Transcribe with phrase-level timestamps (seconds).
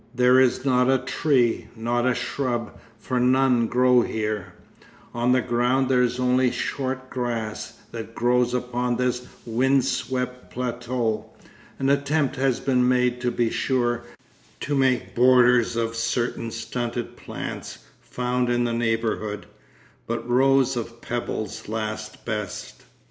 [0.15, 4.53] There is not a tree, not a shrub, for none grow here:
[5.13, 10.49] on the ground there is only the short grass that grows upon this wind swept
[10.49, 11.29] plateau.
[11.77, 14.01] An attempt has been made, to be sure,
[14.61, 19.45] to make borders of certain stunted plants found in the neighbourhood,
[20.07, 22.85] but rows of pebbles last best.